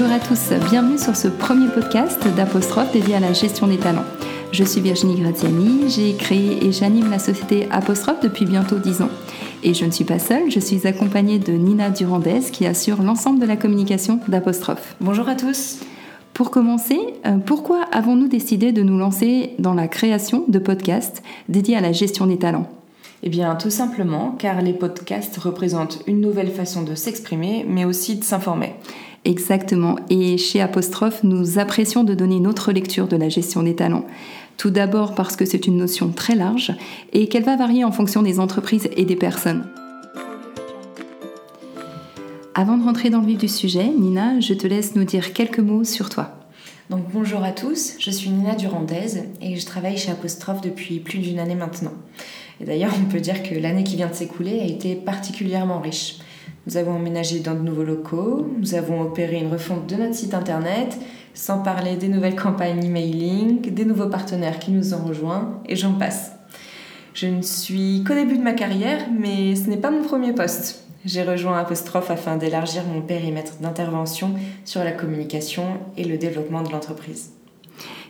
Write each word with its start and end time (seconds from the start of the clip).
Bonjour 0.00 0.16
à 0.16 0.18
tous, 0.18 0.54
bienvenue 0.70 0.96
sur 0.96 1.14
ce 1.14 1.28
premier 1.28 1.68
podcast 1.68 2.26
d'Apostrophe 2.34 2.90
dédié 2.90 3.16
à 3.16 3.20
la 3.20 3.34
gestion 3.34 3.66
des 3.66 3.76
talents. 3.76 4.06
Je 4.50 4.64
suis 4.64 4.80
Virginie 4.80 5.20
Graziani, 5.20 5.90
j'ai 5.90 6.14
créé 6.14 6.64
et 6.64 6.72
j'anime 6.72 7.10
la 7.10 7.18
société 7.18 7.68
Apostrophe 7.70 8.20
depuis 8.22 8.46
bientôt 8.46 8.78
10 8.78 9.02
ans. 9.02 9.10
Et 9.62 9.74
je 9.74 9.84
ne 9.84 9.90
suis 9.90 10.06
pas 10.06 10.18
seule, 10.18 10.50
je 10.50 10.58
suis 10.58 10.86
accompagnée 10.86 11.38
de 11.38 11.52
Nina 11.52 11.90
Durandez 11.90 12.40
qui 12.50 12.64
assure 12.64 13.02
l'ensemble 13.02 13.40
de 13.40 13.44
la 13.44 13.56
communication 13.56 14.20
d'Apostrophe. 14.26 14.96
Bonjour 15.02 15.28
à 15.28 15.34
tous. 15.34 15.80
Pour 16.32 16.50
commencer, 16.50 16.98
euh, 17.26 17.36
pourquoi 17.36 17.82
avons-nous 17.92 18.28
décidé 18.28 18.72
de 18.72 18.82
nous 18.82 18.96
lancer 18.96 19.50
dans 19.58 19.74
la 19.74 19.86
création 19.86 20.44
de 20.48 20.58
podcasts 20.58 21.22
dédiés 21.50 21.76
à 21.76 21.82
la 21.82 21.92
gestion 21.92 22.26
des 22.26 22.38
talents? 22.38 22.70
Eh 23.22 23.28
bien, 23.28 23.54
tout 23.54 23.68
simplement 23.68 24.34
car 24.38 24.62
les 24.62 24.72
podcasts 24.72 25.36
représentent 25.36 25.98
une 26.06 26.22
nouvelle 26.22 26.50
façon 26.50 26.80
de 26.80 26.94
s'exprimer, 26.94 27.66
mais 27.68 27.84
aussi 27.84 28.16
de 28.16 28.24
s'informer. 28.24 28.76
Exactement. 29.24 29.96
Et 30.08 30.38
chez 30.38 30.60
Apostrophe, 30.60 31.22
nous 31.24 31.58
apprécions 31.58 32.04
de 32.04 32.14
donner 32.14 32.40
notre 32.40 32.72
lecture 32.72 33.06
de 33.06 33.16
la 33.16 33.28
gestion 33.28 33.62
des 33.62 33.76
talents. 33.76 34.06
Tout 34.56 34.70
d'abord 34.70 35.14
parce 35.14 35.36
que 35.36 35.44
c'est 35.44 35.66
une 35.66 35.76
notion 35.76 36.10
très 36.10 36.34
large 36.34 36.74
et 37.12 37.28
qu'elle 37.28 37.44
va 37.44 37.56
varier 37.56 37.84
en 37.84 37.92
fonction 37.92 38.22
des 38.22 38.40
entreprises 38.40 38.88
et 38.96 39.04
des 39.04 39.16
personnes. 39.16 39.66
Avant 42.54 42.76
de 42.76 42.82
rentrer 42.82 43.10
dans 43.10 43.20
le 43.20 43.26
vif 43.26 43.38
du 43.38 43.48
sujet, 43.48 43.86
Nina, 43.86 44.40
je 44.40 44.54
te 44.54 44.66
laisse 44.66 44.94
nous 44.96 45.04
dire 45.04 45.32
quelques 45.32 45.60
mots 45.60 45.84
sur 45.84 46.10
toi. 46.10 46.36
Donc 46.90 47.04
bonjour 47.12 47.44
à 47.44 47.52
tous, 47.52 47.94
je 48.00 48.10
suis 48.10 48.30
Nina 48.30 48.56
Durandez 48.56 49.22
et 49.40 49.54
je 49.54 49.64
travaille 49.64 49.96
chez 49.96 50.10
Apostrophe 50.10 50.60
depuis 50.60 50.98
plus 50.98 51.18
d'une 51.18 51.38
année 51.38 51.54
maintenant. 51.54 51.92
Et 52.60 52.64
d'ailleurs, 52.64 52.92
on 53.00 53.08
peut 53.08 53.20
dire 53.20 53.42
que 53.42 53.54
l'année 53.54 53.84
qui 53.84 53.96
vient 53.96 54.08
de 54.08 54.14
s'écouler 54.14 54.58
a 54.60 54.64
été 54.64 54.96
particulièrement 54.96 55.80
riche. 55.80 56.18
Nous 56.66 56.76
avons 56.76 56.92
emménagé 56.92 57.40
dans 57.40 57.54
de 57.54 57.60
nouveaux 57.60 57.84
locaux, 57.84 58.46
nous 58.58 58.74
avons 58.74 59.00
opéré 59.00 59.38
une 59.38 59.50
refonte 59.50 59.86
de 59.86 59.96
notre 59.96 60.14
site 60.14 60.34
internet, 60.34 60.98
sans 61.32 61.62
parler 61.62 61.96
des 61.96 62.08
nouvelles 62.08 62.36
campagnes 62.36 62.84
emailing, 62.84 63.62
des 63.62 63.84
nouveaux 63.84 64.08
partenaires 64.08 64.58
qui 64.58 64.70
nous 64.70 64.92
ont 64.92 65.04
rejoints, 65.04 65.60
et 65.66 65.74
j'en 65.74 65.94
passe. 65.94 66.32
Je 67.14 67.26
ne 67.26 67.42
suis 67.42 68.04
qu'au 68.06 68.14
début 68.14 68.36
de 68.36 68.42
ma 68.42 68.52
carrière, 68.52 69.06
mais 69.10 69.56
ce 69.56 69.68
n'est 69.70 69.78
pas 69.78 69.90
mon 69.90 70.02
premier 70.02 70.32
poste. 70.34 70.84
J'ai 71.06 71.22
rejoint 71.22 71.58
Apostrophe 71.58 72.10
afin 72.10 72.36
d'élargir 72.36 72.84
mon 72.84 73.00
périmètre 73.00 73.56
d'intervention 73.60 74.34
sur 74.66 74.84
la 74.84 74.92
communication 74.92 75.64
et 75.96 76.04
le 76.04 76.18
développement 76.18 76.62
de 76.62 76.70
l'entreprise. 76.70 77.30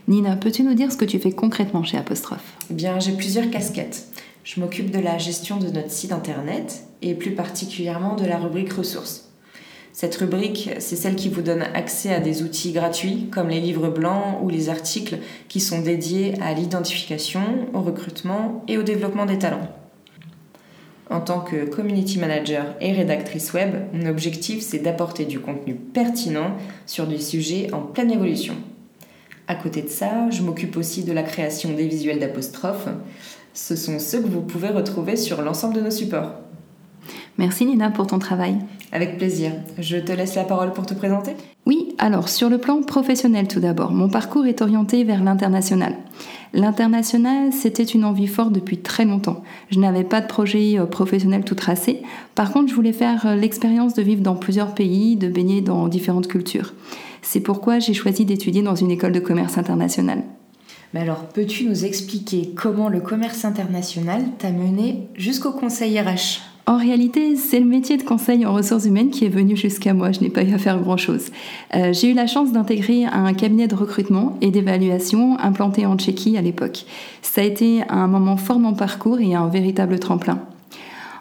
Nina, 0.08 0.34
peux-tu 0.34 0.64
nous 0.64 0.74
dire 0.74 0.90
ce 0.90 0.96
que 0.96 1.04
tu 1.04 1.20
fais 1.20 1.30
concrètement 1.30 1.84
chez 1.84 1.98
Apostrophe? 1.98 2.56
Eh 2.68 2.74
bien, 2.74 2.98
j'ai 2.98 3.12
plusieurs 3.12 3.48
casquettes. 3.48 4.09
Je 4.52 4.58
m'occupe 4.58 4.90
de 4.90 4.98
la 4.98 5.16
gestion 5.16 5.58
de 5.58 5.68
notre 5.68 5.92
site 5.92 6.10
internet 6.10 6.82
et 7.02 7.14
plus 7.14 7.36
particulièrement 7.36 8.16
de 8.16 8.24
la 8.24 8.36
rubrique 8.36 8.72
ressources. 8.72 9.30
Cette 9.92 10.16
rubrique, 10.16 10.70
c'est 10.80 10.96
celle 10.96 11.14
qui 11.14 11.28
vous 11.28 11.42
donne 11.42 11.62
accès 11.62 12.12
à 12.12 12.18
des 12.18 12.42
outils 12.42 12.72
gratuits 12.72 13.28
comme 13.30 13.48
les 13.48 13.60
livres 13.60 13.90
blancs 13.90 14.40
ou 14.42 14.48
les 14.48 14.68
articles 14.68 15.18
qui 15.48 15.60
sont 15.60 15.82
dédiés 15.82 16.34
à 16.40 16.52
l'identification, 16.52 17.42
au 17.74 17.80
recrutement 17.80 18.64
et 18.66 18.76
au 18.76 18.82
développement 18.82 19.24
des 19.24 19.38
talents. 19.38 19.68
En 21.10 21.20
tant 21.20 21.42
que 21.42 21.64
community 21.66 22.18
manager 22.18 22.74
et 22.80 22.90
rédactrice 22.90 23.52
web, 23.52 23.76
mon 23.92 24.06
objectif 24.06 24.62
c'est 24.62 24.80
d'apporter 24.80 25.26
du 25.26 25.38
contenu 25.38 25.76
pertinent 25.76 26.56
sur 26.86 27.06
des 27.06 27.20
sujets 27.20 27.72
en 27.72 27.82
pleine 27.82 28.10
évolution. 28.10 28.56
À 29.50 29.56
côté 29.56 29.82
de 29.82 29.88
ça, 29.88 30.30
je 30.30 30.42
m'occupe 30.42 30.76
aussi 30.76 31.02
de 31.02 31.12
la 31.12 31.24
création 31.24 31.72
des 31.72 31.88
visuels 31.88 32.20
d'apostrophes. 32.20 32.86
Ce 33.52 33.76
sont 33.76 33.98
ceux 33.98 34.20
que 34.20 34.28
vous 34.28 34.42
pouvez 34.42 34.68
retrouver 34.68 35.16
sur 35.16 35.42
l'ensemble 35.42 35.74
de 35.74 35.80
nos 35.80 35.90
supports. 35.90 36.32
Merci 37.38 37.64
Nina 37.64 37.90
pour 37.90 38.06
ton 38.06 38.18
travail. 38.18 38.56
Avec 38.92 39.16
plaisir. 39.16 39.52
Je 39.78 39.96
te 39.96 40.12
laisse 40.12 40.34
la 40.34 40.44
parole 40.44 40.72
pour 40.72 40.84
te 40.84 40.94
présenter. 40.94 41.32
Oui, 41.64 41.94
alors 41.98 42.28
sur 42.28 42.50
le 42.50 42.58
plan 42.58 42.82
professionnel 42.82 43.48
tout 43.48 43.60
d'abord, 43.60 43.92
mon 43.92 44.08
parcours 44.08 44.46
est 44.46 44.62
orienté 44.62 45.04
vers 45.04 45.22
l'international. 45.22 45.96
L'international, 46.52 47.52
c'était 47.52 47.84
une 47.84 48.04
envie 48.04 48.26
forte 48.26 48.52
depuis 48.52 48.78
très 48.78 49.04
longtemps. 49.04 49.42
Je 49.70 49.78
n'avais 49.78 50.02
pas 50.02 50.20
de 50.20 50.26
projet 50.26 50.78
euh, 50.78 50.86
professionnel 50.86 51.44
tout 51.44 51.54
tracé. 51.54 52.02
Par 52.34 52.52
contre, 52.52 52.68
je 52.68 52.74
voulais 52.74 52.92
faire 52.92 53.24
euh, 53.24 53.36
l'expérience 53.36 53.94
de 53.94 54.02
vivre 54.02 54.22
dans 54.22 54.34
plusieurs 54.34 54.74
pays, 54.74 55.16
de 55.16 55.28
baigner 55.28 55.60
dans 55.60 55.86
différentes 55.86 56.26
cultures. 56.26 56.74
C'est 57.22 57.40
pourquoi 57.40 57.78
j'ai 57.78 57.94
choisi 57.94 58.24
d'étudier 58.24 58.62
dans 58.62 58.74
une 58.74 58.90
école 58.90 59.12
de 59.12 59.20
commerce 59.20 59.58
international. 59.58 60.24
Mais 60.92 61.00
alors, 61.00 61.24
peux-tu 61.28 61.66
nous 61.66 61.84
expliquer 61.84 62.52
comment 62.56 62.88
le 62.88 63.00
commerce 63.00 63.44
international 63.44 64.24
t'a 64.38 64.50
mené 64.50 65.08
jusqu'au 65.16 65.52
conseil 65.52 66.00
RH 66.00 66.40
en 66.66 66.76
réalité, 66.76 67.34
c'est 67.34 67.58
le 67.58 67.66
métier 67.66 67.96
de 67.96 68.04
conseil 68.04 68.46
en 68.46 68.54
ressources 68.54 68.84
humaines 68.84 69.10
qui 69.10 69.24
est 69.24 69.30
venu 69.30 69.56
jusqu'à 69.56 69.92
moi. 69.92 70.12
Je 70.12 70.20
n'ai 70.20 70.30
pas 70.30 70.44
eu 70.44 70.54
à 70.54 70.58
faire 70.58 70.78
grand-chose. 70.78 71.30
Euh, 71.74 71.92
j'ai 71.92 72.10
eu 72.10 72.14
la 72.14 72.28
chance 72.28 72.52
d'intégrer 72.52 73.06
un 73.06 73.32
cabinet 73.34 73.66
de 73.66 73.74
recrutement 73.74 74.36
et 74.40 74.52
d'évaluation 74.52 75.36
implanté 75.40 75.84
en 75.84 75.96
Tchéquie 75.96 76.36
à 76.36 76.42
l'époque. 76.42 76.84
Ça 77.22 77.40
a 77.40 77.44
été 77.44 77.82
un 77.88 78.06
moment 78.06 78.36
fort 78.36 78.60
mon 78.60 78.74
parcours 78.74 79.18
et 79.18 79.34
un 79.34 79.48
véritable 79.48 79.98
tremplin. 79.98 80.38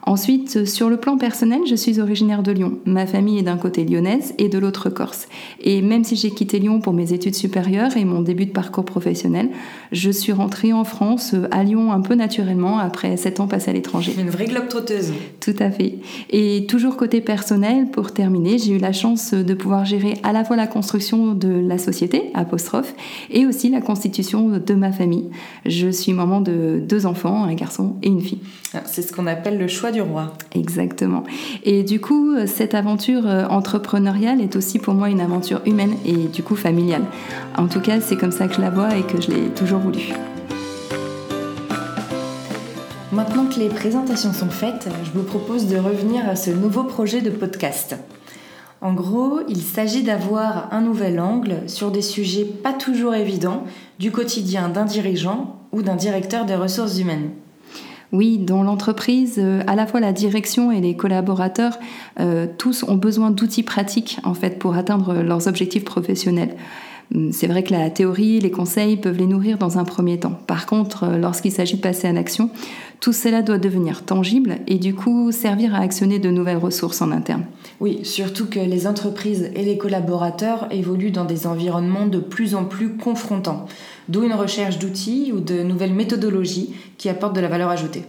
Ensuite, 0.10 0.66
sur 0.66 0.90
le 0.90 0.98
plan 0.98 1.20
personnel, 1.20 1.60
je 1.70 1.76
suis 1.76 2.00
originaire 2.00 2.42
de 2.42 2.52
Lyon. 2.52 2.80
Ma 2.86 3.06
famille 3.06 3.38
est 3.38 3.44
d'un 3.44 3.58
côté 3.58 3.86
lyonnaise 3.86 4.34
et 4.40 4.50
de 4.50 4.58
l'autre 4.58 4.90
corse. 4.90 5.28
Et 5.62 5.84
même 5.84 6.04
si 6.04 6.16
j'ai 6.16 6.32
quitté 6.32 6.58
Lyon 6.58 6.80
pour 6.80 6.94
mes 6.94 7.14
études 7.14 7.36
supérieures 7.36 7.96
et 7.96 8.06
mon 8.06 8.24
début 8.24 8.48
de 8.48 8.52
parcours 8.52 8.86
professionnel, 8.86 9.50
je 9.92 10.10
suis 10.10 10.32
rentrée 10.32 10.74
en 10.74 10.84
France, 10.84 11.36
à 11.52 11.64
Lyon 11.64 11.92
un 11.92 12.02
peu 12.02 12.16
naturellement, 12.16 12.80
après 12.80 13.18
sept 13.18 13.40
ans 13.40 13.46
passés 13.46 13.70
à 13.70 13.74
l'étranger. 13.74 14.16
Une 14.18 14.32
vraie 14.32 14.48
globe 14.48 14.68
trotteuse. 14.68 15.14
Tout 15.42 15.54
à 15.60 15.70
fait. 15.70 16.00
Et 16.32 16.66
toujours 16.68 16.98
côté 16.98 17.22
personnel, 17.22 17.92
pour 17.92 18.12
terminer, 18.12 18.58
j'ai 18.58 18.74
eu 18.74 18.80
la 18.80 18.94
chance 18.94 19.36
de 19.36 19.54
pouvoir 19.54 19.86
gérer 19.86 20.16
à 20.24 20.34
la 20.34 20.44
fois 20.44 20.56
la 20.56 20.66
construction 20.66 21.36
de 21.36 21.50
la 21.50 21.78
société, 21.78 22.32
apostrophe, 22.34 22.96
et 23.30 23.46
aussi 23.46 23.70
la 23.70 23.80
constitution 23.80 24.58
de 24.58 24.74
ma 24.74 24.92
famille. 24.92 25.30
Je 25.68 25.90
suis 25.90 26.14
maman 26.14 26.42
de 26.42 26.82
deux 26.84 27.06
enfants, 27.06 27.44
un 27.44 27.54
garçon 27.54 27.98
et 28.02 28.08
une 28.08 28.22
fille. 28.22 28.40
Ah, 28.74 28.82
c'est 28.86 29.04
ce 29.04 29.14
qu'on 29.14 29.28
appelle 29.28 29.60
le 29.60 29.68
choix 29.68 29.92
du 29.92 29.99
roi. 30.02 30.34
Exactement. 30.54 31.24
Et 31.64 31.84
du 31.84 32.00
coup, 32.00 32.36
cette 32.46 32.74
aventure 32.74 33.28
euh, 33.28 33.46
entrepreneuriale 33.48 34.42
est 34.42 34.56
aussi 34.56 34.80
pour 34.80 34.94
moi 34.94 35.10
une 35.10 35.22
aventure 35.22 35.62
humaine 35.66 35.96
et 36.06 36.28
du 36.28 36.44
coup 36.44 36.56
familiale. 36.56 37.04
En 37.58 37.68
tout 37.68 37.82
cas, 37.82 38.02
c'est 38.02 38.16
comme 38.16 38.32
ça 38.32 38.48
que 38.48 38.56
je 38.56 38.62
la 38.62 38.70
vois 38.70 38.96
et 38.96 39.04
que 39.04 39.22
je 39.22 39.32
l'ai 39.32 39.50
toujours 39.50 39.80
voulu. 39.80 40.14
Maintenant 43.12 43.48
que 43.48 43.60
les 43.60 43.70
présentations 43.70 44.34
sont 44.34 44.50
faites, 44.50 44.88
je 45.04 45.18
vous 45.18 45.26
propose 45.26 45.68
de 45.68 45.78
revenir 45.78 46.30
à 46.30 46.36
ce 46.36 46.52
nouveau 46.52 46.84
projet 46.84 47.22
de 47.22 47.32
podcast. 47.32 47.98
En 48.82 48.94
gros, 48.94 49.40
il 49.50 49.62
s'agit 49.62 50.04
d'avoir 50.04 50.74
un 50.74 50.82
nouvel 50.82 51.20
angle 51.20 51.64
sur 51.68 51.92
des 51.92 52.02
sujets 52.02 52.46
pas 52.46 52.72
toujours 52.72 53.14
évidents 53.14 53.66
du 53.98 54.12
quotidien 54.12 54.70
d'un 54.70 54.86
dirigeant 54.86 55.58
ou 55.72 55.82
d'un 55.82 55.96
directeur 55.96 56.46
des 56.46 56.56
ressources 56.56 57.00
humaines. 57.00 57.32
Oui, 58.12 58.40
dans 58.40 58.64
l'entreprise, 58.64 59.36
euh, 59.38 59.62
à 59.68 59.76
la 59.76 59.86
fois 59.86 60.00
la 60.00 60.14
direction 60.14 60.72
et 60.72 60.82
les 60.82 60.96
collaborateurs, 60.96 61.78
euh, 62.20 62.48
tous 62.58 62.84
ont 62.84 62.96
besoin 62.96 63.30
d'outils 63.30 63.64
pratiques 63.64 64.18
en 64.24 64.34
fait 64.34 64.58
pour 64.58 64.76
atteindre 64.76 65.22
leurs 65.22 65.48
objectifs 65.48 65.86
professionnels. 65.86 66.56
Hum, 67.14 67.32
c'est 67.32 67.48
vrai 67.48 67.64
que 67.64 67.72
la 67.72 67.90
théorie, 67.92 68.40
les 68.40 68.52
conseils 68.52 68.98
peuvent 68.98 69.18
les 69.18 69.28
nourrir 69.28 69.58
dans 69.58 69.78
un 69.78 69.84
premier 69.84 70.20
temps. 70.20 70.40
Par 70.48 70.66
contre, 70.66 71.04
euh, 71.04 71.18
lorsqu'il 71.18 71.52
s'agit 71.52 71.78
de 71.78 71.82
passer 71.82 72.08
à 72.08 72.14
l'action, 72.14 72.50
tout 73.00 73.14
cela 73.14 73.42
doit 73.42 73.58
devenir 73.58 74.04
tangible 74.04 74.58
et 74.68 74.78
du 74.78 74.94
coup 74.94 75.32
servir 75.32 75.74
à 75.74 75.80
actionner 75.80 76.20
de 76.20 76.30
nouvelles 76.30 76.58
ressources 76.58 77.02
en 77.02 77.12
interne. 77.12 77.46
Oui, 77.80 78.02
surtout 78.04 78.48
que 78.48 78.60
les 78.60 78.88
entreprises 78.88 79.52
et 79.56 79.64
les 79.64 79.78
collaborateurs 79.78 80.68
évoluent 80.72 81.12
dans 81.12 81.26
des 81.26 81.48
environnements 81.48 82.08
de 82.08 82.20
plus 82.20 82.56
en 82.56 82.66
plus 82.66 82.98
confrontants, 82.98 83.68
d'où 84.10 84.24
une 84.24 84.34
recherche 84.34 84.80
d'outils 84.80 85.32
ou 85.34 85.40
de 85.40 85.64
nouvelles 85.64 85.94
méthodologies 85.94 86.74
qui 86.98 87.08
apportent 87.08 87.36
de 87.36 87.42
la 87.42 87.48
valeur 87.48 87.70
ajoutée. 87.70 88.04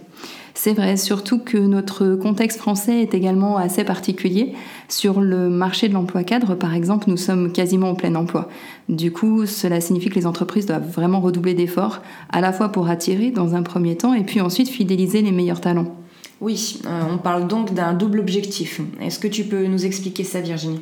C'est 0.53 0.73
vrai, 0.73 0.97
surtout 0.97 1.39
que 1.39 1.57
notre 1.57 2.15
contexte 2.15 2.59
français 2.59 3.01
est 3.01 3.13
également 3.13 3.57
assez 3.57 3.83
particulier. 3.83 4.53
Sur 4.89 5.21
le 5.21 5.49
marché 5.49 5.87
de 5.87 5.93
l'emploi 5.93 6.23
cadre, 6.23 6.55
par 6.55 6.73
exemple, 6.73 7.09
nous 7.09 7.17
sommes 7.17 7.51
quasiment 7.51 7.91
au 7.91 7.95
plein 7.95 8.13
emploi. 8.15 8.49
Du 8.89 9.11
coup, 9.11 9.45
cela 9.45 9.79
signifie 9.79 10.09
que 10.09 10.15
les 10.15 10.27
entreprises 10.27 10.65
doivent 10.65 10.89
vraiment 10.89 11.21
redoubler 11.21 11.53
d'efforts, 11.53 12.01
à 12.29 12.41
la 12.41 12.51
fois 12.51 12.69
pour 12.69 12.89
attirer 12.89 13.31
dans 13.31 13.55
un 13.55 13.63
premier 13.63 13.95
temps 13.95 14.13
et 14.13 14.23
puis 14.23 14.41
ensuite 14.41 14.69
fidéliser 14.69 15.21
les 15.21 15.31
meilleurs 15.31 15.61
talents. 15.61 16.00
Oui, 16.41 16.81
euh, 16.87 17.03
on 17.07 17.19
parle 17.19 17.47
donc 17.47 17.75
d'un 17.75 17.93
double 17.93 18.19
objectif. 18.19 18.81
Est-ce 18.99 19.19
que 19.19 19.27
tu 19.27 19.43
peux 19.43 19.67
nous 19.67 19.85
expliquer 19.85 20.23
ça, 20.23 20.41
Virginie? 20.41 20.79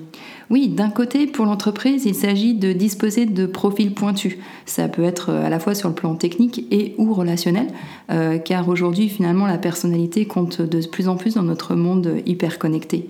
Oui, 0.50 0.70
d'un 0.70 0.90
côté, 0.90 1.28
pour 1.28 1.46
l'entreprise, 1.46 2.06
il 2.06 2.16
s'agit 2.16 2.54
de 2.54 2.72
disposer 2.72 3.26
de 3.26 3.46
profils 3.46 3.94
pointus. 3.94 4.38
Ça 4.66 4.88
peut 4.88 5.04
être 5.04 5.32
euh, 5.32 5.46
à 5.46 5.50
la 5.50 5.60
fois 5.60 5.76
sur 5.76 5.90
le 5.90 5.96
plan 5.96 6.16
technique 6.16 6.66
et 6.72 6.96
ou 6.98 7.14
relationnel, 7.14 7.68
euh, 8.10 8.38
car 8.38 8.70
aujourd'hui, 8.70 9.10
finalement, 9.10 9.48
la 9.48 9.58
personnalité 9.58 10.26
compte 10.26 10.62
de 10.62 10.88
plus 10.88 11.10
en 11.10 11.18
plus 11.18 11.34
dans 11.34 11.44
notre 11.44 11.76
monde 11.76 12.22
hyper 12.26 12.58
connecté. 12.58 13.10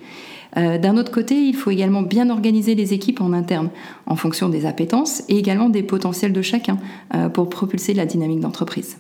D'un 0.56 0.98
autre 0.98 1.12
côté, 1.12 1.36
il 1.36 1.54
faut 1.54 1.70
également 1.70 2.02
bien 2.02 2.32
organiser 2.32 2.74
les 2.74 2.92
équipes 2.96 3.22
en 3.22 3.34
interne, 3.34 3.70
en 4.08 4.16
fonction 4.16 4.50
des 4.50 4.66
appétences 4.66 5.22
et 5.30 5.38
également 5.38 5.70
des 5.70 5.84
potentiels 5.84 6.34
de 6.34 6.42
chacun, 6.42 6.80
pour 7.36 7.50
propulser 7.50 7.94
la 7.94 8.08
dynamique 8.08 8.40
d'entreprise. 8.40 8.98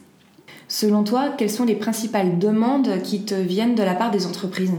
Selon 0.71 1.03
toi, 1.03 1.29
quelles 1.35 1.49
sont 1.49 1.65
les 1.65 1.73
principales 1.73 2.37
demandes 2.37 3.01
qui 3.03 3.23
te 3.23 3.33
viennent 3.33 3.73
de 3.73 3.81
la 3.81 3.95
part 3.95 4.11
des 4.11 4.27
entreprises 4.27 4.71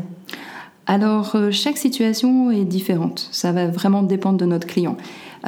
Alors, 0.86 1.32
euh, 1.34 1.50
chaque 1.50 1.78
situation 1.78 2.52
est 2.52 2.64
différente. 2.64 3.28
Ça 3.32 3.50
va 3.50 3.66
vraiment 3.66 4.04
dépendre 4.04 4.38
de 4.38 4.44
notre 4.44 4.68
client. 4.68 4.96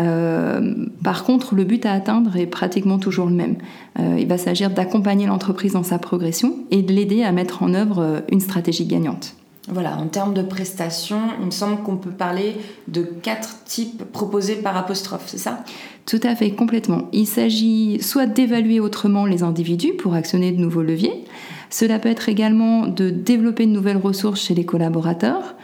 Euh, 0.01 0.75
par 1.05 1.23
contre, 1.23 1.55
le 1.55 1.63
but 1.63 1.87
à 1.87 1.93
atteindre 1.93 2.37
est 2.37 2.47
pratiquement 2.47 2.99
toujours 2.99 3.27
le 3.27 3.35
même. 3.35 3.55
Euh, 4.01 4.17
il 4.19 4.27
va 4.27 4.37
s'agir 4.37 4.71
d'accompagner 4.71 5.27
l'entreprise 5.27 5.75
dans 5.75 5.85
sa 5.85 6.01
progression 6.01 6.57
et 6.73 6.83
de 6.83 6.93
l'aider 6.93 7.23
à 7.23 7.31
mettre 7.31 7.63
en 7.63 7.73
œuvre 7.73 8.25
une 8.29 8.41
stratégie 8.41 8.87
gagnante. 8.87 9.37
Voilà, 9.69 9.97
en 9.97 10.09
termes 10.09 10.35
de 10.35 10.43
prestations, 10.43 11.21
il 11.39 11.47
me 11.47 11.51
semble 11.53 11.83
qu'on 11.83 11.97
peut 11.97 12.11
parler 12.11 12.57
de 12.89 13.03
quatre 13.03 13.63
types 13.65 14.03
proposés 14.11 14.57
par 14.57 14.77
apostrophe, 14.77 15.23
c'est 15.27 15.39
ça? 15.39 15.61
Tout 16.07 16.21
à 16.25 16.35
fait, 16.35 16.51
complètement. 16.51 17.09
Il 17.13 17.27
s'agit 17.27 17.99
soit 18.03 18.27
d'évaluer 18.27 18.81
autrement 18.81 19.25
les 19.25 19.43
individus 19.43 19.93
pour 19.95 20.15
actionner 20.15 20.51
de 20.51 20.61
nouveaux 20.61 20.83
leviers. 20.83 21.25
Cela 21.71 21.99
peut 21.99 22.09
être 22.09 22.29
également 22.29 22.87
de 22.87 23.11
développer 23.11 23.67
de 23.67 23.71
nouvelles 23.71 23.97
ressources 23.97 24.43
chez 24.43 24.55
les 24.55 24.67
collaborateurs. 24.67 25.55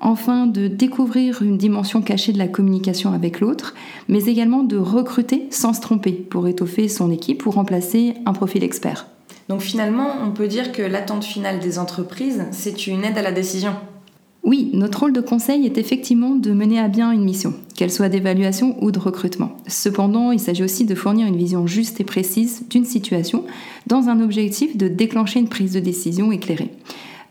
Enfin, 0.00 0.46
de 0.46 0.68
découvrir 0.68 1.42
une 1.42 1.58
dimension 1.58 2.02
cachée 2.02 2.32
de 2.32 2.38
la 2.38 2.46
communication 2.46 3.12
avec 3.12 3.40
l'autre, 3.40 3.74
mais 4.06 4.26
également 4.26 4.62
de 4.62 4.76
recruter 4.76 5.48
sans 5.50 5.72
se 5.72 5.80
tromper 5.80 6.12
pour 6.12 6.46
étoffer 6.46 6.86
son 6.86 7.10
équipe 7.10 7.44
ou 7.46 7.50
remplacer 7.50 8.14
un 8.24 8.32
profil 8.32 8.62
expert. 8.62 9.08
Donc 9.48 9.60
finalement, 9.60 10.08
on 10.24 10.30
peut 10.30 10.46
dire 10.46 10.70
que 10.70 10.82
l'attente 10.82 11.24
finale 11.24 11.58
des 11.58 11.80
entreprises, 11.80 12.44
c'est 12.52 12.86
une 12.86 13.02
aide 13.04 13.18
à 13.18 13.22
la 13.22 13.32
décision. 13.32 13.74
Oui, 14.44 14.70
notre 14.72 15.00
rôle 15.00 15.12
de 15.12 15.20
conseil 15.20 15.66
est 15.66 15.78
effectivement 15.78 16.34
de 16.34 16.52
mener 16.52 16.78
à 16.78 16.88
bien 16.88 17.10
une 17.10 17.24
mission, 17.24 17.54
qu'elle 17.74 17.90
soit 17.90 18.08
d'évaluation 18.08 18.82
ou 18.82 18.90
de 18.90 18.98
recrutement. 18.98 19.56
Cependant, 19.66 20.32
il 20.32 20.40
s'agit 20.40 20.62
aussi 20.62 20.86
de 20.86 20.94
fournir 20.94 21.26
une 21.26 21.36
vision 21.36 21.66
juste 21.66 22.00
et 22.00 22.04
précise 22.04 22.62
d'une 22.70 22.84
situation 22.84 23.44
dans 23.86 24.08
un 24.08 24.20
objectif 24.20 24.76
de 24.76 24.88
déclencher 24.88 25.40
une 25.40 25.48
prise 25.48 25.72
de 25.72 25.80
décision 25.80 26.32
éclairée. 26.32 26.70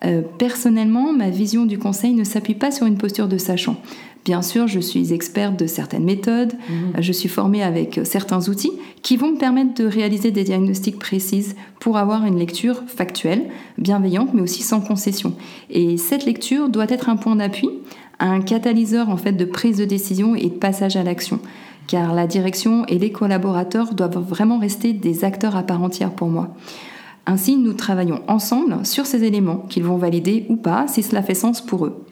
Euh, 0.06 0.21
personnellement, 0.38 1.12
ma 1.12 1.30
vision 1.30 1.65
du 1.65 1.80
conseil 1.80 2.13
ne 2.13 2.24
s'appuie 2.24 2.54
pas 2.54 2.71
sur 2.71 2.86
une 2.86 2.98
posture 2.98 3.27
de 3.27 3.38
sachant. 3.38 3.77
Bien 4.27 4.41
sûr, 4.41 4.68
je 4.68 4.81
suis 4.81 5.13
experte 5.13 5.57
de 5.57 5.68
certaines 5.68 6.03
méthodes, 6.03 6.51
mhm. 6.69 7.01
je 7.01 7.12
suis 7.13 7.29
formée 7.29 7.63
avec 7.63 8.01
certains 8.03 8.50
outils 8.50 8.74
qui 9.01 9.15
vont 9.15 9.31
me 9.31 9.38
permettre 9.38 9.74
de 9.75 9.85
réaliser 9.85 10.31
des 10.31 10.44
diagnostics 10.44 11.00
précises 11.00 11.56
pour 11.79 11.95
avoir 11.95 12.25
une 12.25 12.38
lecture 12.38 12.83
factuelle, 12.88 13.45
bienveillante, 13.77 14.33
mais 14.33 14.41
aussi 14.41 14.63
sans 14.63 14.81
concession. 14.81 15.31
Et 15.69 15.95
cette 15.95 16.25
lecture 16.25 16.68
doit 16.68 16.89
être 16.89 17.07
un 17.07 17.15
point 17.15 17.38
d'appui, 17.38 17.69
un 18.19 18.41
catalyseur 18.41 19.07
en 19.07 19.15
fait 19.15 19.31
de 19.31 19.45
prise 19.45 19.77
de 19.77 19.85
décision 19.85 20.35
et 20.35 20.50
de 20.50 20.56
passage 20.56 20.97
à 20.97 21.03
l'action. 21.03 21.39
Car 21.88 22.13
la 22.13 22.27
direction 22.27 22.83
et 22.88 23.00
les 23.00 23.13
collaborateurs 23.13 23.94
doivent 23.94 24.18
vraiment 24.18 24.59
rester 24.59 24.91
des 24.91 25.23
acteurs 25.23 25.56
à 25.56 25.63
part 25.63 25.81
entière 25.81 26.12
pour 26.12 26.27
moi. 26.27 26.53
Ainsi, 27.27 27.56
nous 27.56 27.71
travaillons 27.71 28.19
ensemble 28.27 28.85
sur 28.85 29.06
ces 29.06 29.23
éléments 29.23 29.63
qu'ils 29.69 29.85
vont 29.85 29.95
valider 29.95 30.45
ou 30.50 30.57
pas 30.57 30.85
si 30.89 31.01
cela 31.01 31.23
fait 31.23 31.33
sens 31.33 31.62
pour 31.62 31.85
eux. 31.85 32.03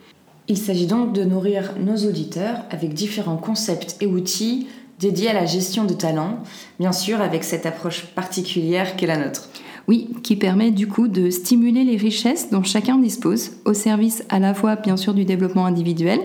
Il 0.47 0.57
s'agit 0.57 0.85
donc 0.85 1.13
de 1.13 1.23
nourrir 1.23 1.73
nos 1.79 1.97
auditeurs 2.07 2.57
avec 2.69 2.93
différents 2.93 3.37
concepts 3.37 3.97
et 3.99 4.05
outils 4.05 4.67
dédiés 4.99 5.29
à 5.29 5.33
la 5.33 5.45
gestion 5.45 5.85
de 5.85 5.93
talent, 5.93 6.39
bien 6.79 6.91
sûr 6.91 7.19
avec 7.19 7.43
cette 7.43 7.65
approche 7.65 8.05
particulière 8.05 8.95
qu'est 8.95 9.07
la 9.07 9.17
nôtre. 9.17 9.49
Oui, 9.87 10.09
qui 10.23 10.35
permet 10.35 10.71
du 10.71 10.87
coup 10.87 11.07
de 11.07 11.29
stimuler 11.29 11.83
les 11.83 11.97
richesses 11.97 12.49
dont 12.51 12.63
chacun 12.63 12.97
dispose 12.97 13.51
au 13.65 13.73
service 13.73 14.23
à 14.29 14.39
la 14.39 14.53
fois 14.53 14.75
bien 14.75 14.97
sûr 14.97 15.13
du 15.13 15.25
développement 15.25 15.65
individuel 15.65 16.19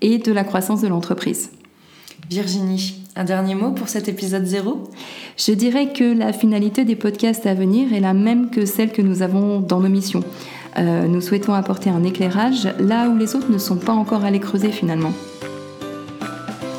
et 0.00 0.18
de 0.18 0.32
la 0.32 0.44
croissance 0.44 0.80
de 0.80 0.88
l'entreprise. 0.88 1.50
Virginie, 2.28 3.02
un 3.16 3.24
dernier 3.24 3.54
mot 3.54 3.72
pour 3.72 3.88
cet 3.88 4.08
épisode 4.08 4.46
0 4.46 4.84
Je 5.36 5.52
dirais 5.52 5.92
que 5.92 6.04
la 6.04 6.32
finalité 6.32 6.84
des 6.84 6.94
podcasts 6.94 7.46
à 7.46 7.54
venir 7.54 7.92
est 7.92 8.00
la 8.00 8.14
même 8.14 8.50
que 8.50 8.66
celle 8.66 8.92
que 8.92 9.02
nous 9.02 9.22
avons 9.22 9.60
dans 9.60 9.80
nos 9.80 9.88
missions. 9.88 10.22
Euh, 10.78 11.06
nous 11.06 11.20
souhaitons 11.20 11.54
apporter 11.54 11.90
un 11.90 12.04
éclairage 12.04 12.68
là 12.78 13.08
où 13.08 13.16
les 13.16 13.34
autres 13.34 13.50
ne 13.50 13.58
sont 13.58 13.76
pas 13.76 13.92
encore 13.92 14.24
allés 14.24 14.40
creuser 14.40 14.70
finalement. 14.70 15.12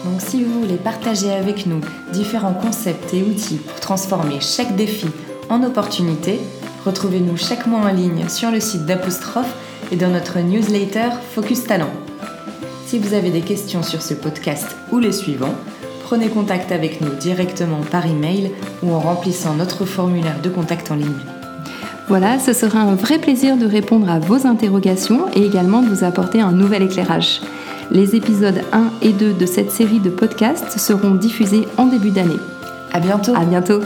Donc 0.06 0.20
si 0.20 0.44
vous 0.44 0.62
voulez 0.62 0.78
partager 0.78 1.32
avec 1.32 1.66
nous 1.66 1.82
différents 2.14 2.54
concepts 2.54 3.14
et 3.14 3.24
outils 3.24 3.58
pour 3.58 3.80
transformer 3.80 4.40
chaque 4.40 4.76
défi 4.76 5.08
en 5.50 5.64
opportunité, 5.64 6.40
retrouvez-nous 6.86 7.38
chaque 7.38 7.68
mois 7.68 7.82
en 7.82 7.94
ligne 7.94 8.28
sur 8.30 8.50
le 8.52 8.60
site 8.60 8.86
d'Apostrophe 8.86 9.54
et 9.92 9.98
dans 9.98 10.10
notre 10.10 10.40
newsletter 10.40 11.10
Focus 11.34 11.66
Talent. 11.66 11.92
Si 12.88 12.98
vous 12.98 13.14
avez 13.14 13.30
des 13.30 13.42
questions 13.42 13.84
sur 13.84 14.02
ce 14.02 14.14
podcast 14.14 14.76
ou 14.92 15.00
les 15.00 15.12
suivants, 15.12 15.54
prenez 16.04 16.30
contact 16.30 16.72
avec 16.72 17.02
nous 17.02 17.14
directement 17.16 17.82
par 17.92 18.06
email 18.06 18.52
ou 18.84 18.92
en 18.92 19.00
remplissant 19.00 19.54
notre 19.54 19.86
formulaire 19.86 20.42
de 20.42 20.50
contact 20.50 20.92
en 20.92 20.96
ligne. 20.96 21.41
Voilà, 22.12 22.40
ce 22.40 22.52
sera 22.52 22.82
un 22.82 22.96
vrai 22.96 23.20
plaisir 23.20 23.56
de 23.56 23.66
répondre 23.66 24.10
à 24.10 24.20
vos 24.20 24.46
interrogations 24.46 25.28
et 25.34 25.46
également 25.46 25.82
de 25.82 25.88
vous 25.88 26.04
apporter 26.04 26.42
un 26.42 26.52
nouvel 26.52 26.82
éclairage. 26.82 27.40
Les 27.90 28.18
épisodes 28.18 28.62
1 28.74 28.92
et 29.02 29.14
2 29.14 29.32
de 29.32 29.46
cette 29.46 29.72
série 29.72 30.02
de 30.02 30.10
podcasts 30.10 30.78
seront 30.78 31.16
diffusés 31.16 31.70
en 31.78 31.86
début 31.86 32.12
d'année. 32.12 32.40
À 32.92 33.00
bientôt. 33.00 33.34
À 33.34 33.46
bientôt. 33.46 33.80